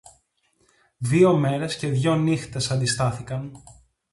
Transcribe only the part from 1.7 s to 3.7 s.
και δυο νύχτες αντιστάθηκαν